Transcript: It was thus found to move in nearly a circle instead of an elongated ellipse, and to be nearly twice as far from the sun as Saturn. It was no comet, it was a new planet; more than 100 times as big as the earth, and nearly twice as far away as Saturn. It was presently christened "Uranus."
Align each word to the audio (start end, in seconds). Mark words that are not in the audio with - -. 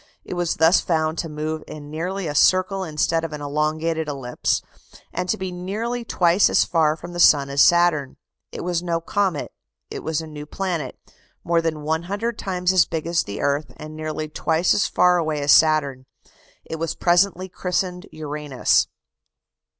It 0.25 0.33
was 0.33 0.55
thus 0.55 0.81
found 0.81 1.19
to 1.19 1.29
move 1.29 1.63
in 1.67 1.91
nearly 1.91 2.25
a 2.25 2.33
circle 2.33 2.83
instead 2.83 3.23
of 3.23 3.33
an 3.33 3.41
elongated 3.41 4.07
ellipse, 4.07 4.63
and 5.13 5.29
to 5.29 5.37
be 5.37 5.51
nearly 5.51 6.03
twice 6.03 6.49
as 6.49 6.65
far 6.65 6.95
from 6.95 7.13
the 7.13 7.19
sun 7.19 7.51
as 7.51 7.61
Saturn. 7.61 8.17
It 8.51 8.61
was 8.63 8.81
no 8.81 8.99
comet, 8.99 9.51
it 9.91 10.01
was 10.01 10.19
a 10.19 10.25
new 10.25 10.47
planet; 10.47 10.97
more 11.43 11.61
than 11.61 11.83
100 11.83 12.39
times 12.39 12.73
as 12.73 12.85
big 12.87 13.05
as 13.05 13.21
the 13.21 13.41
earth, 13.41 13.71
and 13.77 13.95
nearly 13.95 14.27
twice 14.27 14.73
as 14.73 14.87
far 14.87 15.19
away 15.19 15.39
as 15.39 15.51
Saturn. 15.51 16.07
It 16.65 16.77
was 16.79 16.95
presently 16.95 17.47
christened 17.47 18.07
"Uranus." 18.11 18.87